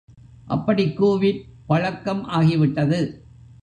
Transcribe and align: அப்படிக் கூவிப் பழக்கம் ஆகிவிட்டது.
அப்படிக் 0.45 1.03
கூவிப் 1.03 1.41
பழக்கம் 1.67 2.29
ஆகிவிட்டது. 2.29 3.19